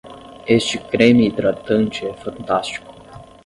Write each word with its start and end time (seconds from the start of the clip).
Este 0.57 0.77
creme 0.91 1.27
hidratante 1.29 1.99
é 2.07 2.13
fantástico. 2.23 2.91